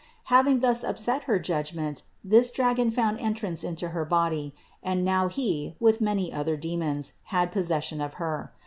Having 0.33 0.61
thus 0.61 0.83
upset 0.83 1.25
her 1.25 1.37
judgment 1.37 2.01
this 2.23 2.49
dragon 2.49 2.89
found 2.89 3.19
entrance 3.19 3.63
into 3.63 3.89
her 3.89 4.03
body, 4.03 4.55
and 4.81 5.05
now 5.05 5.27
he, 5.27 5.75
with 5.79 6.01
many 6.01 6.33
other 6.33 6.57
demons, 6.57 7.13
had 7.25 7.51
pos 7.51 7.67
session 7.67 8.01
of 8.01 8.15
her. 8.15 8.51